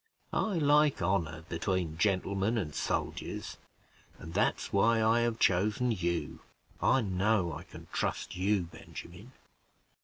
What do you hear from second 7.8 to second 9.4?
trust you, Benjamin.